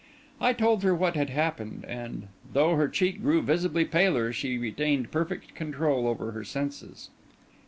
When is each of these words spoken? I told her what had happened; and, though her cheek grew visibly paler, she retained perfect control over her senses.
I 0.39 0.53
told 0.53 0.81
her 0.81 0.95
what 0.95 1.15
had 1.15 1.29
happened; 1.29 1.85
and, 1.87 2.27
though 2.53 2.75
her 2.75 2.87
cheek 2.87 3.21
grew 3.21 3.43
visibly 3.43 3.85
paler, 3.85 4.33
she 4.33 4.57
retained 4.57 5.11
perfect 5.11 5.53
control 5.53 6.07
over 6.07 6.31
her 6.31 6.43
senses. 6.43 7.11